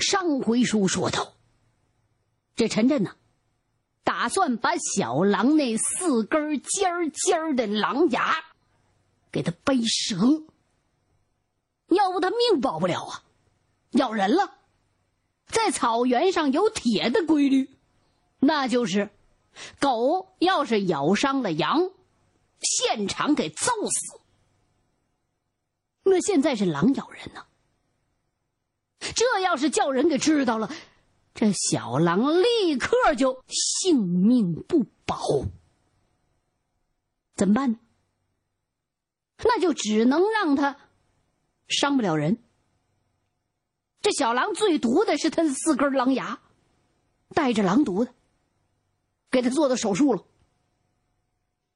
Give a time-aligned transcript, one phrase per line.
[0.00, 1.34] 上回书说到，
[2.56, 3.14] 这陈震呢，
[4.02, 8.44] 打算把小狼那四根尖尖的狼牙
[9.30, 10.44] 给他掰折，
[11.88, 13.22] 要不他命保不了啊，
[13.90, 14.56] 咬人了。
[15.46, 17.68] 在草原上有铁的规律，
[18.38, 19.10] 那就是
[19.80, 21.90] 狗要是咬伤了羊，
[22.60, 24.20] 现场给揍死。
[26.04, 27.44] 那现在是狼咬人呢，
[29.00, 30.70] 这要是叫人给知道了，
[31.34, 35.18] 这小狼立刻就性命不保。
[37.34, 37.78] 怎么办呢？
[39.42, 40.76] 那就只能让他
[41.66, 42.42] 伤不了人。
[44.02, 46.40] 这小狼最毒的是他的四根狼牙，
[47.30, 48.12] 带着狼毒的，
[49.30, 50.24] 给他做的手术了。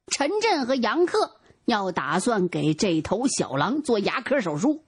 [0.07, 4.83] 陈震和杨克要打算给这头小狼做牙科手术，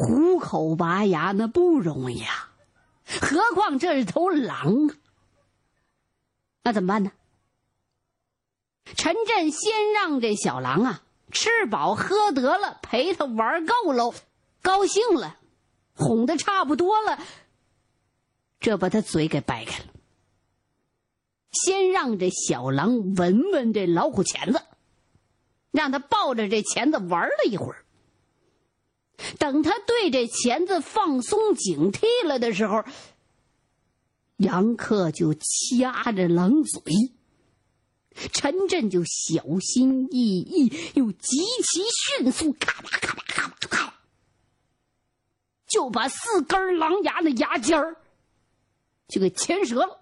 [0.00, 2.50] 虎口拔牙那不容易啊，
[3.20, 4.96] 何况这是头狼啊？
[6.62, 7.12] 那怎么办呢？
[8.96, 14.14] 陈震先让这小狼啊吃饱喝得了，陪他玩够喽，
[14.62, 15.36] 高兴了。
[15.94, 17.18] 哄的差不多了，
[18.58, 19.84] 这把他嘴给掰开了。
[21.52, 24.62] 先让这小狼闻闻这老虎钳子，
[25.70, 27.84] 让他抱着这钳子玩了一会儿。
[29.38, 32.84] 等他对这钳子放松警惕了的时候，
[34.36, 36.82] 杨克就掐着狼嘴，
[38.32, 41.82] 陈震就小心翼翼又极其
[42.18, 43.94] 迅速，咔吧咔吧咔吧咔。
[45.68, 47.96] 就把四根狼牙的牙尖儿
[49.06, 50.00] 就给牵折了，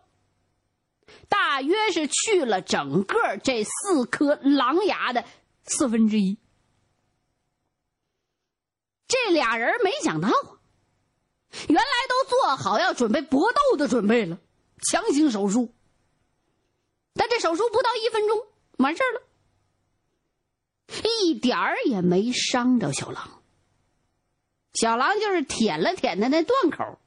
[1.28, 5.24] 大约是去了整个这四颗狼牙的
[5.64, 6.38] 四分之一。
[9.38, 10.28] 俩人没想到，
[11.68, 14.38] 原来都做好要准备搏斗的准备了，
[14.90, 15.72] 强行手术。
[17.14, 18.42] 但这手术不到一分钟
[18.78, 19.22] 完事儿了，
[21.22, 23.42] 一点儿也没伤着小狼。
[24.74, 26.98] 小狼就是舔了舔他那断口，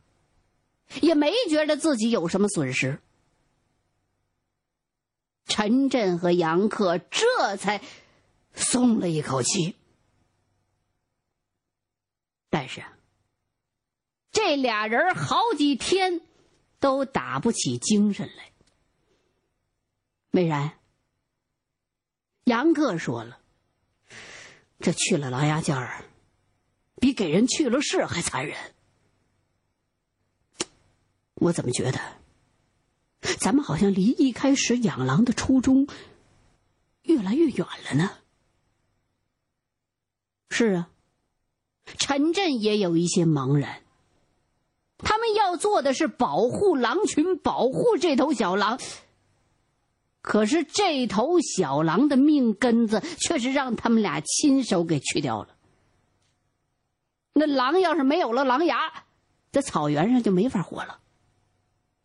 [1.01, 2.99] 也没觉得自己有什么损失。
[5.45, 7.81] 陈震和杨克这才
[8.53, 9.75] 松了一口气。
[12.51, 12.83] 但是，
[14.31, 16.21] 这俩人好几天
[16.79, 18.51] 都打不起精神来。
[20.29, 20.77] 美然，
[22.43, 23.39] 杨克说了
[24.79, 26.05] ：“这去了狼牙尖儿。”
[27.01, 28.75] 比给人去了事还残忍，
[31.33, 31.99] 我怎么觉得，
[33.39, 35.87] 咱们好像离一开始养狼的初衷
[37.01, 38.19] 越来越远了呢？
[40.51, 40.90] 是啊，
[41.85, 43.81] 陈震也有一些茫然。
[44.97, 48.79] 他们要做的是保护狼群，保护这头小狼，
[50.21, 55.55] 可是这头小狼的命根子却是让他们俩亲手给去掉了。
[57.33, 59.05] 那狼要是没有了狼牙，
[59.51, 60.99] 在草原上就没法活了。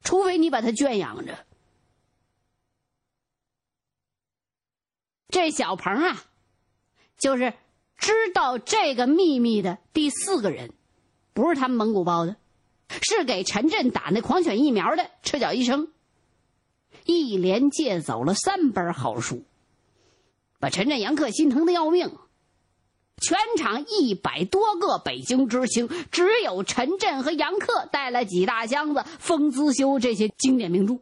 [0.03, 1.45] 除非你把它圈养着。
[5.29, 6.25] 这小鹏啊，
[7.19, 7.53] 就是
[7.97, 10.73] 知道这个秘密的第四个人，
[11.33, 12.37] 不是他们蒙古包的，
[12.89, 15.89] 是给陈震打那狂犬疫苗的赤脚医生。
[17.05, 19.45] 一连借走了三本好书，
[20.59, 22.17] 把陈震、杨克心疼的要命。
[23.19, 30.99] 全场一百多个北京知青，只有陈震和杨克带来几大箱子《风姿修》这些经典名著。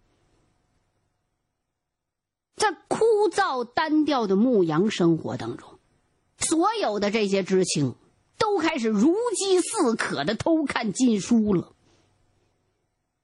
[2.54, 5.74] 在枯燥单调的牧羊生活当中，
[6.44, 7.97] 所有的这些知青
[8.38, 11.72] 都开始如饥似渴的偷看禁书了。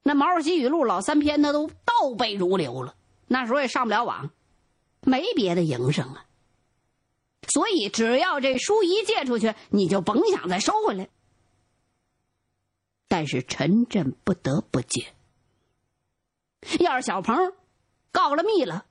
[0.03, 2.95] 那《毛主席语录》老三篇，他都倒背如流了。
[3.27, 4.31] 那时候也上不了网，
[5.01, 6.25] 没别的营生啊。
[7.47, 11.09] 所以，只要这书一借出去，你就甭想再收回来。
[13.07, 15.13] 但是陈震不得不借。
[16.79, 17.53] 要是小鹏
[18.11, 18.85] 告了密了，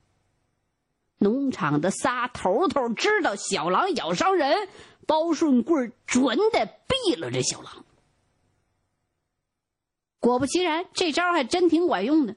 [1.23, 4.69] 农场的仨头头知道小狼咬伤人，
[5.07, 7.85] 包顺贵准得毙了这小狼。
[10.19, 12.37] 果不其然，这招还真挺管用的。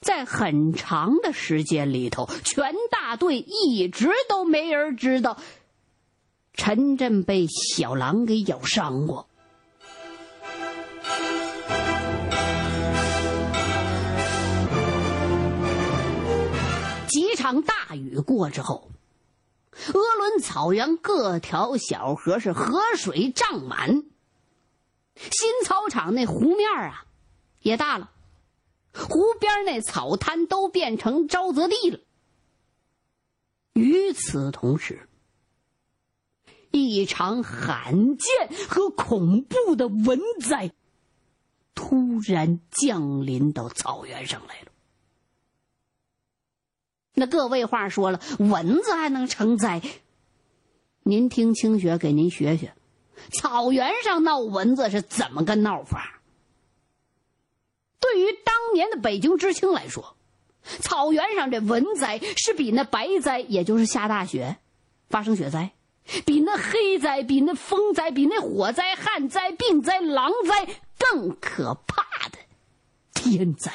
[0.00, 5.38] 在很长的时间里头，全大队一直都没人知道
[6.52, 9.28] 陈震被小狼给咬伤过。
[17.44, 18.90] 场大雨过之后，
[19.92, 24.02] 鄂伦草原各条小河是河水涨满，
[25.14, 27.04] 新草场那湖面啊，
[27.60, 28.10] 也大了，
[28.94, 32.00] 湖边那草滩都变成沼泽地了。
[33.74, 35.06] 与此同时，
[36.70, 38.30] 一场罕见
[38.70, 40.72] 和恐怖的蚊灾
[41.74, 44.68] 突然降临到草原上来了。
[47.14, 49.80] 那各位话说了，蚊子还能成灾？
[51.02, 52.74] 您听清雪给您学学，
[53.30, 56.20] 草原上闹蚊子是怎么个闹法？
[58.00, 60.16] 对于当年的北京知青来说，
[60.80, 64.56] 草原上这蚊灾是比那白灾，也就是下大雪
[65.08, 65.72] 发生雪灾，
[66.24, 72.38] 比那黑灾、比那风灾、比那火灾、旱灾、病灾、狼灾更可怕的
[73.14, 73.72] 天灾。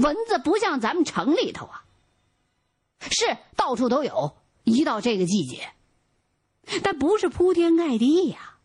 [0.00, 1.84] 蚊子不像咱们城里头啊，
[3.00, 5.70] 是到处都有，一到这个季节，
[6.82, 8.56] 但不是铺天盖地呀。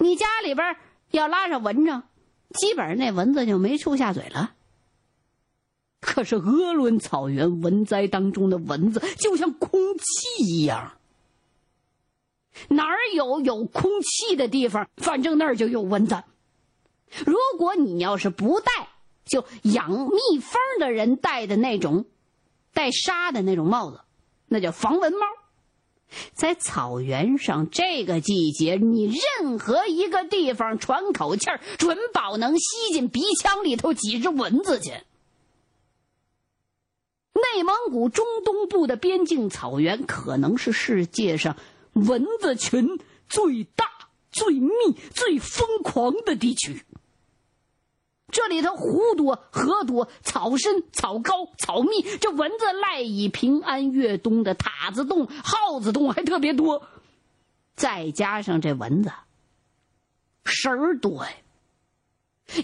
[0.00, 0.76] 你家里边
[1.10, 2.08] 要拉上蚊帐，
[2.50, 4.54] 基本上那蚊子就没处下嘴了。
[6.00, 10.98] 可是鄂伦草原蚊灾当中的蚊子就像空气一样，
[12.68, 16.22] 哪儿有有空气的地方，反正那儿就有蚊子。
[17.24, 18.70] 如果你要是不带，
[19.28, 22.06] 就养蜜蜂的人戴的那种
[22.72, 24.00] 带纱的那种帽子，
[24.48, 25.20] 那叫防蚊帽。
[26.32, 34.90] 在草原上，这个季节，你任何一个地方喘口气儿，准保能吸进鼻腔里头几只蚊子去。
[37.34, 41.56] 内蒙古中东部的边境草原，可能是世界上
[41.92, 42.98] 蚊子群
[43.28, 43.84] 最大、
[44.32, 44.70] 最密、
[45.14, 46.82] 最疯狂的地区。
[48.30, 56.86] 这里头湖多河多，草深草高草密，这蚊子赖以平安越冬的塔子洞、耗子洞还特别多，
[57.74, 59.10] 再加上这蚊子
[60.44, 61.30] 食儿多呀，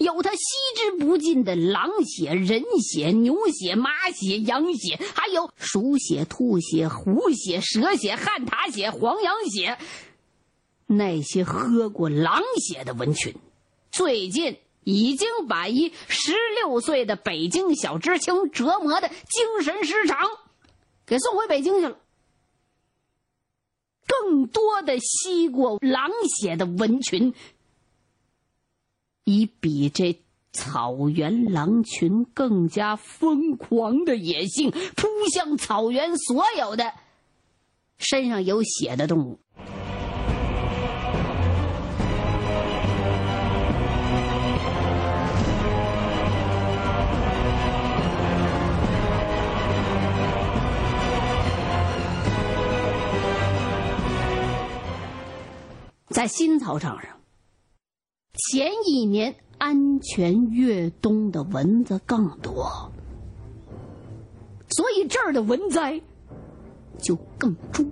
[0.01, 0.43] 有它吸
[0.77, 9.79] 之不尽的狼血、人血、牛血、马血、羊血，还有鼠血、兔血、虎血、蛇血、旱獭血、黄羊血，
[10.87, 13.35] 那些喝过狼血的蚊群，
[13.91, 14.59] 最近。
[14.85, 16.33] 已经把一十
[16.63, 20.19] 六岁的北京小知青折磨的精神失常，
[21.05, 21.99] 给送回北京去了。
[24.07, 27.35] 更多的吸过狼血的蚊群，
[29.25, 30.21] 以比这
[30.53, 36.93] 草原狼群更加疯狂的野性，扑向草原所有的
[37.97, 39.41] 身上有血的动物。
[56.15, 57.11] 在新草场上，
[58.35, 62.93] 前一年安全越冬的蚊子更多，
[64.69, 66.01] 所以这儿的蚊灾
[67.01, 67.91] 就更重。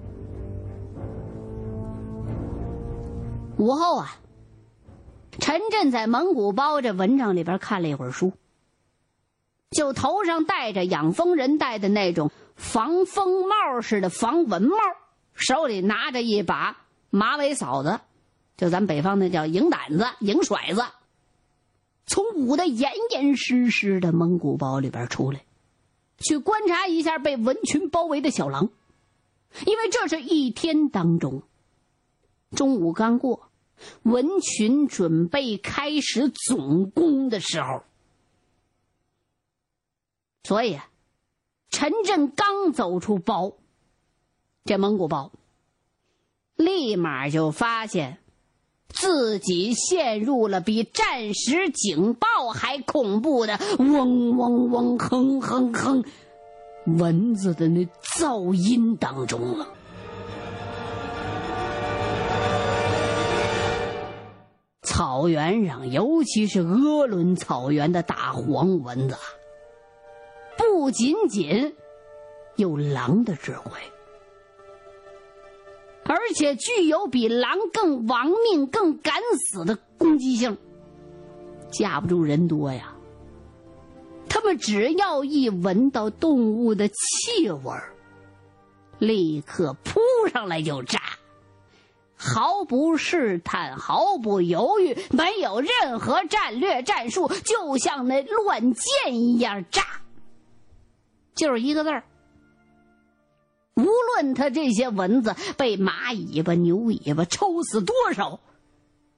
[3.58, 4.16] 午后啊，
[5.40, 8.32] 陈震在蒙古包这蚊帐里边看了一会儿书，
[9.70, 14.76] 就头上戴着养蜂人戴的那种防风帽似的防蚊帽，
[15.34, 17.98] 手里拿着一把马尾扫子。
[18.62, 20.84] 就咱北方那叫赢胆子、赢甩子，
[22.06, 25.44] 从捂得严严实实的蒙古包里边出来，
[26.18, 28.70] 去观察一下被蚊群包围的小狼，
[29.66, 31.42] 因为这是一天当中，
[32.52, 33.48] 中午刚过，
[34.04, 37.82] 蚊群准备开始总攻的时候，
[40.44, 40.88] 所以啊，
[41.68, 43.54] 陈震刚走出包，
[44.64, 45.32] 这蒙古包，
[46.54, 48.21] 立马就发现。
[48.92, 56.04] 自己陷入了比战时警报还恐怖的嗡嗡嗡、哼哼哼
[56.98, 57.86] 蚊子的那
[58.18, 59.66] 噪音当中了。
[64.82, 69.16] 草原上，尤其是鄂伦草原的大黄蚊子，
[70.58, 71.74] 不仅仅
[72.56, 73.70] 有狼的智慧。
[76.04, 79.14] 而且具有比狼更亡命、更敢
[79.50, 80.58] 死的攻击性，
[81.70, 82.94] 架不住人多呀。
[84.28, 87.72] 他们只要一闻到动物的气味
[88.98, 90.00] 立刻扑
[90.32, 91.00] 上来就炸，
[92.16, 99.82] 毫不试探、毫不犹豫，没有任何战略战术，就像那乱箭一样炸，
[101.34, 102.04] 就是一个字儿：
[103.74, 108.40] 无论他这些蚊子被马尾巴、牛尾巴抽死多少，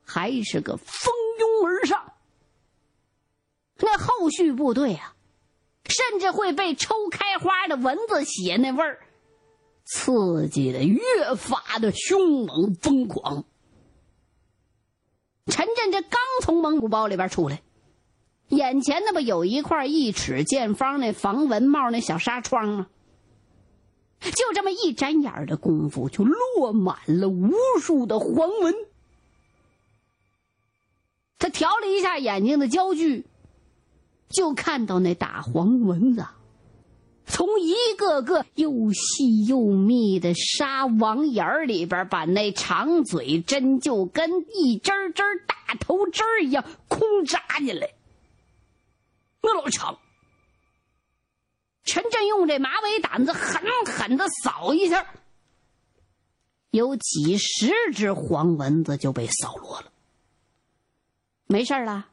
[0.04, 2.12] 还是个蜂拥而上。
[3.78, 5.14] 那后续部队啊，
[5.84, 9.00] 甚至会被抽开花的蚊子血那味儿
[9.84, 11.00] 刺激的越
[11.36, 13.44] 发的凶猛疯狂。
[15.46, 17.60] 陈震这刚从蒙古包里边出来，
[18.48, 22.86] 眼前那不有一块一尺见方那防蚊帽那小纱窗吗？
[24.30, 28.74] 就这么一眨眼的功夫，就落满了无数的黄蚊。
[31.38, 33.26] 他调了一下眼睛的焦距，
[34.30, 36.26] 就看到那大黄蚊子，
[37.26, 47.90] 从一个个又细又密的纱网眼儿里边，把那长嘴针就跟一针针大头针一样空扎进来，
[49.42, 49.98] 那老长。
[51.84, 55.06] 陈震用这马尾掸子狠狠的扫一下，
[56.70, 59.92] 有几十只黄蚊子就被扫落了。
[61.46, 62.08] 没事了，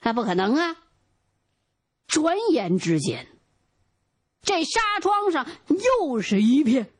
[0.00, 0.76] 那不可能啊！
[2.06, 3.28] 转眼之间，
[4.40, 5.46] 这纱窗上
[6.00, 6.90] 又是一片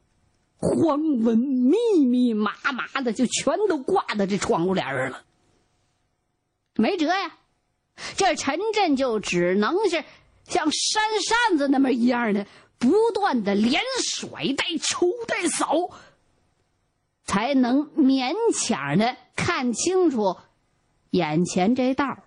[0.58, 5.24] 黄蚊，密密麻麻的，就全都挂在这窗户帘上了。
[6.74, 7.38] 没辙呀，
[8.16, 10.04] 这陈震就只能是。
[10.52, 11.02] 像扇
[11.48, 12.46] 扇子那么一样的，
[12.78, 15.88] 不断的连甩带抽带扫，
[17.24, 20.36] 才能勉强的看清楚
[21.08, 22.18] 眼前这道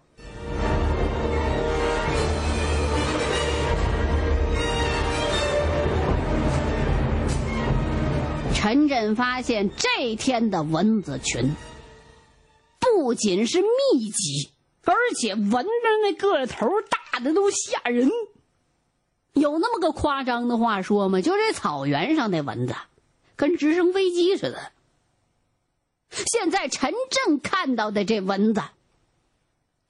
[8.56, 11.56] 陈震发现这天的蚊子群
[12.80, 14.50] 不仅是密集。
[14.88, 15.70] 而且蚊子
[16.04, 18.10] 那个头大的都吓人，
[19.34, 21.22] 有那么个夸张的话说吗？
[21.22, 22.76] 就这草原上的蚊子，
[23.36, 24.72] 跟直升飞机似的。
[26.10, 28.62] 现在陈震看到的这蚊子，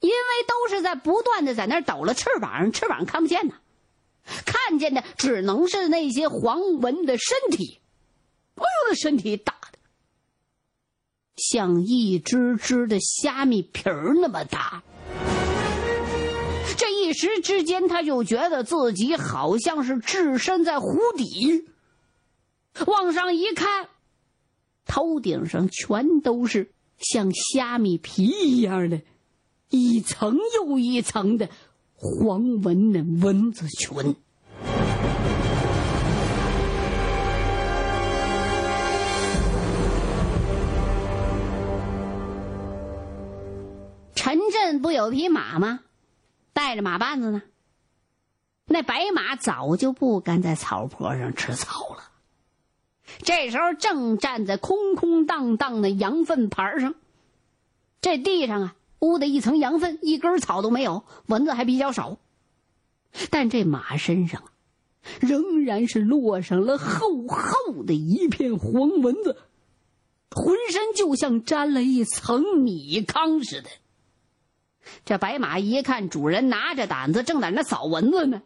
[0.00, 0.16] 因为
[0.46, 3.54] 都是在不断的在那抖了翅膀，翅膀看不见呢，
[4.44, 7.80] 看见的只能是那些黄蚊的身体。
[8.56, 9.78] 哎呦，身体大的
[11.36, 14.82] 像一只只的虾米皮儿那么大。
[17.16, 21.64] 时之间，他就觉得自己好像是置身在湖底。
[22.86, 23.88] 往上一看，
[24.84, 29.00] 头顶上全都是像虾米皮一样的，
[29.70, 31.48] 一层又一层的
[31.94, 34.14] 黄纹的蚊子群。
[44.14, 45.80] 陈震不有匹马吗？
[46.56, 47.42] 带着马绊子呢，
[48.64, 52.10] 那白马早就不敢在草坡上吃草了。
[53.18, 56.94] 这时候正站在空空荡荡的羊粪盘上，
[58.00, 62.16] 这地上啊污的一层羊粪，一根草都没有，蚊子还比较少。
[63.28, 64.42] 但这马身上
[65.20, 69.36] 仍然是落上了厚厚的一片黄蚊子，
[70.30, 73.68] 浑身就像沾了一层米糠似的。
[75.04, 78.42] 这白马一看主人拿着掸子正在那扫蚊子呢，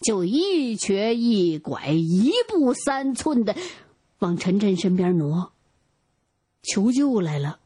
[0.00, 3.54] 就一瘸一拐、一步三寸的
[4.18, 5.52] 往陈震身边挪，
[6.62, 7.58] 求救来了。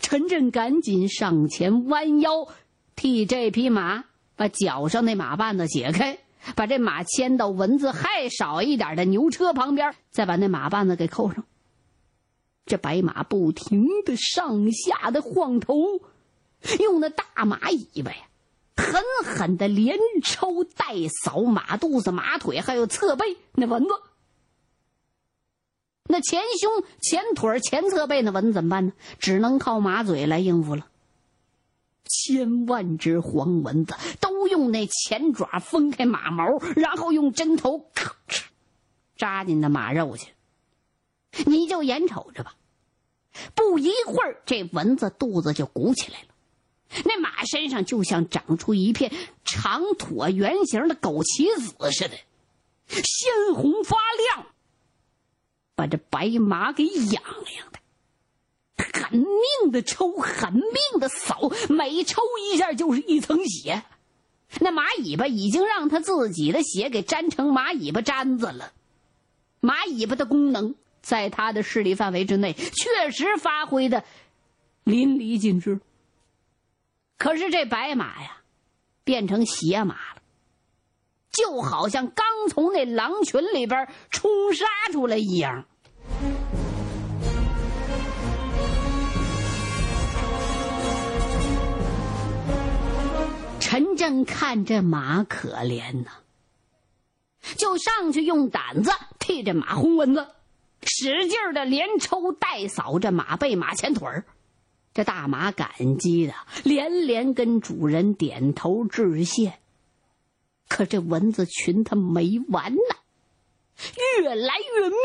[0.00, 2.48] 陈震赶紧上前弯腰，
[2.94, 4.04] 替这匹马
[4.36, 6.18] 把脚上那马绊子解开，
[6.54, 11.44] 把这马牵到蚊子还少一点的牛车旁边，再把那马绊子给扣上。
[12.64, 15.74] 这白马不停的上下的晃头。
[16.80, 18.18] 用那大马尾巴呀，
[18.76, 20.84] 狠狠的连抽带
[21.24, 23.90] 扫马肚子、马腿，还有侧背那蚊子。
[26.04, 28.92] 那前胸、前腿、前侧背那蚊子怎么办呢？
[29.18, 30.86] 只能靠马嘴来应付了。
[32.04, 38.42] 千万只黄蚊子都用那前爪分开马毛，然后用针头咔哧
[39.16, 40.32] 扎进那马肉去。
[41.46, 42.56] 你就眼瞅着吧，
[43.54, 46.31] 不一会儿，这蚊子肚子就鼓起来了。
[47.04, 49.12] 那马身上就像长出一片
[49.44, 52.16] 长椭圆形的枸杞子似的，
[52.88, 53.96] 鲜红发
[54.34, 54.46] 亮，
[55.74, 57.22] 把这白马给痒
[57.56, 57.80] 痒的，
[58.76, 63.82] 狠命的抽，狠命的扫，每抽一下就是一层血。
[64.60, 68.72] 那马尾巴已经让他自己的血给粘成马尾巴粘子了。
[69.60, 74.04] 马尾巴的功能，在他的势力范围之内，确实发挥的
[74.84, 75.80] 淋漓尽致。
[77.22, 78.38] 可是这白马呀，
[79.04, 80.22] 变成血马了。
[81.30, 85.64] 就好像刚从那狼群里边冲杀出来一样。
[93.60, 96.10] 陈震看这马可怜呐，
[97.56, 100.26] 就上去用胆子替这马轰蚊子，
[100.82, 104.24] 使劲的连抽带扫这马背马前腿儿。
[104.94, 106.34] 这大马感激的
[106.64, 109.54] 连连跟主人点头致谢。
[110.68, 112.96] 可这蚊子群它没完呢，
[114.22, 114.96] 越来越密，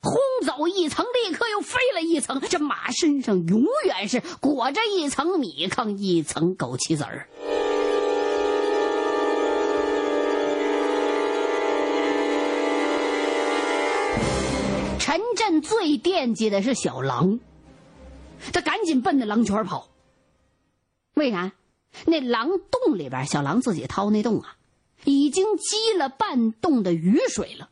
[0.00, 2.40] 轰走一层，立刻又飞了一层。
[2.48, 7.28] 这马身上永远是裹着一层米糠，一层枸杞子儿。
[14.98, 17.38] 陈震最惦记的是小狼，
[18.52, 19.90] 他赶紧奔那狼圈跑。
[21.14, 21.52] 为啥？
[22.06, 24.56] 那狼洞里边，小狼自己掏那洞啊，
[25.04, 27.68] 已经积了半洞的雨水了。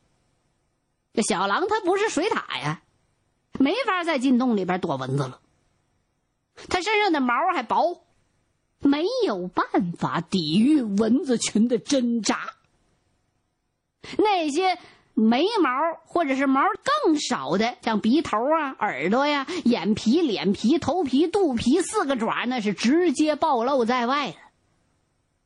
[1.14, 2.82] 这小狼它不是水獭呀，
[3.58, 5.40] 没法再进洞里边躲蚊子了。
[6.68, 8.04] 它身上的毛还薄，
[8.80, 12.56] 没有办法抵御蚊子群的针扎。
[14.18, 14.78] 那些。
[15.20, 15.70] 眉毛
[16.06, 16.62] 或者是毛
[17.04, 24.36] 更少的，像鼻头啊、耳朵呀、眼皮、脸皮、头皮、肚皮四个爪，那是直接暴露在外的。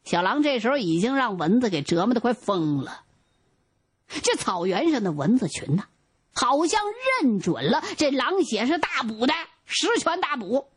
[0.04, 3.00] 小狼这时候已经让蚊子给折磨的快疯了。
[4.22, 5.84] 这草原上的蚊子群呐，
[6.32, 6.80] 好像
[7.22, 9.32] 认准了这狼血是大补的，
[9.64, 10.68] 十全大补。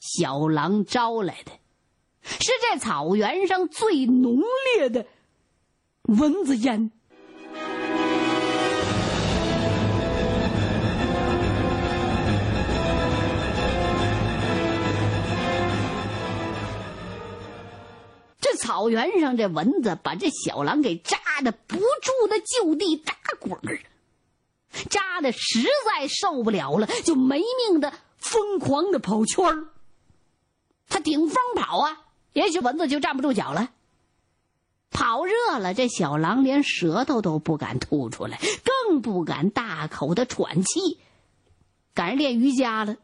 [0.00, 1.52] 小狼招来的，
[2.22, 4.40] 是这草原上最浓
[4.74, 5.06] 烈的
[6.02, 6.90] 蚊子烟。
[18.82, 23.80] 草原上，这蚊子把这小狼给扎的不住的就地打滚儿，
[24.90, 29.68] 扎的实在受不了了，就没命的疯狂的跑圈儿。
[30.88, 33.70] 他顶风跑啊，也许蚊子就站不住脚了。
[34.90, 40.98] 跑热了，这小狼连舌头都不敢吐出来，更不敢大口的喘气，
[41.94, 42.96] 赶上练瑜伽了，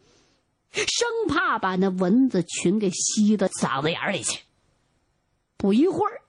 [0.73, 4.41] 生怕把那蚊子群给吸到嗓子眼里去。
[5.59, 6.23] 不一会儿，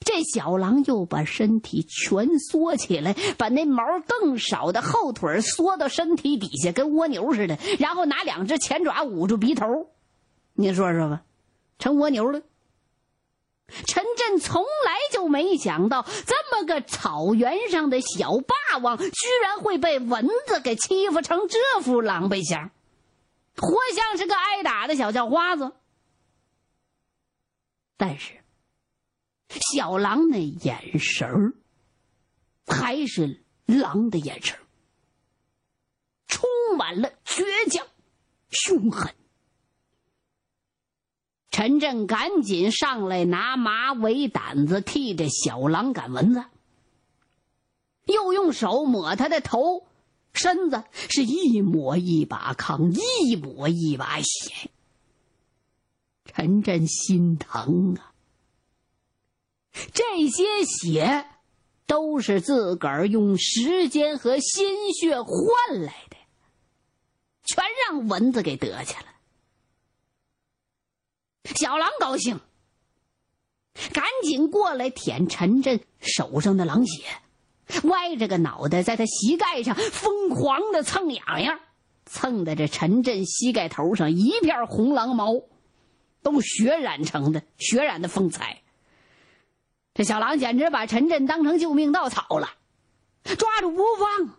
[0.00, 9.90] 这小狼又把身体蜷缩起来，把那毛更少的后腿缩到身体底下，跟蜗牛似的，然后拿两只前爪捂住鼻头。
[10.54, 11.22] 你说说吧，
[11.78, 12.40] 成蜗牛了。
[13.86, 19.10] 陈震从来就没想到，这么个草原上的小霸王，居
[19.42, 22.70] 然会被蚊子给欺负成这副狼狈相，
[23.56, 25.72] 活像是个挨打的小叫花子。
[27.96, 28.41] 但是。
[29.60, 31.52] 小狼那眼神儿，
[32.66, 34.58] 还是狼的眼神
[36.26, 37.86] 充满了倔强、
[38.50, 39.14] 凶狠。
[41.50, 46.44] 陈震赶紧上来拿马尾掸子替这小狼赶蚊子，
[48.06, 49.86] 又用手抹他的头、
[50.32, 54.70] 身子，是一抹一把糠，一抹一把血。
[56.24, 58.11] 陈震心疼啊！
[59.92, 61.26] 这些血，
[61.86, 66.16] 都是自个儿用时间和心血换来的，
[67.44, 69.06] 全让蚊子给得去了。
[71.56, 72.40] 小狼高兴，
[73.92, 77.04] 赶紧过来舔陈震手上的狼血，
[77.84, 81.60] 歪着个脑袋在他膝盖上疯狂的蹭痒痒，
[82.06, 85.34] 蹭的这陈震膝盖头上一片红狼毛，
[86.22, 88.61] 都血染成的血染的风采。
[89.94, 92.48] 这小狼简直把陈震当成救命稻草了，
[93.22, 94.38] 抓住不放。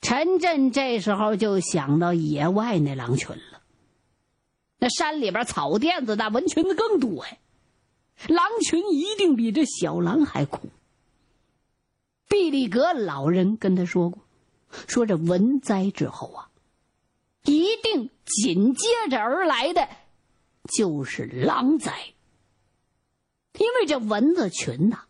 [0.00, 3.60] 陈震这时候就想到野外那狼群了，
[4.78, 7.36] 那山里边草甸子那蚊群子更多呀，
[8.28, 10.70] 狼群一定比这小狼还苦。
[12.26, 14.22] 毕利格老人跟他说过，
[14.88, 16.48] 说这蚊灾之后啊，
[17.44, 19.86] 一定紧接着而来的
[20.76, 21.92] 就是狼灾。
[23.58, 25.04] 因为这蚊子群呐，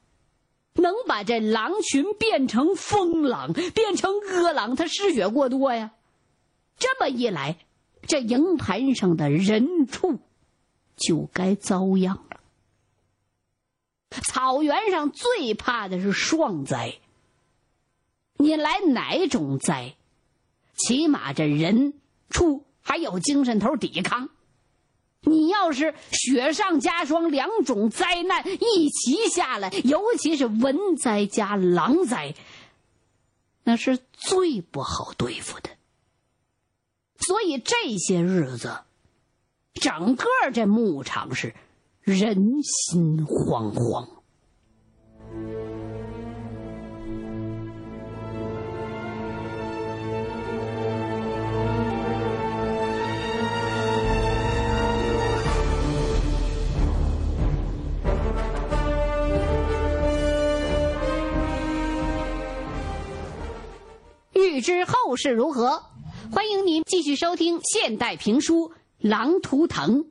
[0.75, 5.93] 能把这狼群变成疯狼，变成恶狼，它失血过多呀。
[6.79, 7.59] 这么一来，
[8.03, 10.19] 这营盘上的人畜
[10.97, 12.41] 就该遭殃了。
[14.11, 16.99] 草原上最怕的是霜灾。
[18.35, 19.95] 你来哪种灾，
[20.75, 21.93] 起码这人
[22.31, 24.31] 畜还有精神头抵抗。
[25.23, 32.35] 你要是雪上加霜，两种灾难一齐下来，尤其是蚊灾加狼灾，
[33.65, 35.69] 那是最不好对付的。
[37.19, 38.79] 所以这些日子，
[39.75, 41.55] 整个这牧场是
[42.01, 44.09] 人心惶惶。
[64.61, 65.83] 知后事如何，
[66.33, 68.69] 欢迎您继续收听现代评书
[68.99, 70.05] 《狼图腾》。